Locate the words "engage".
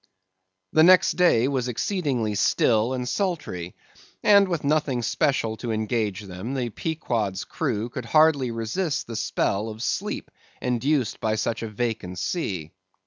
5.71-6.21